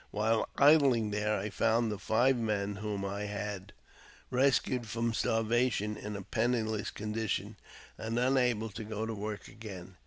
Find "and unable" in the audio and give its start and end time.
7.99-8.69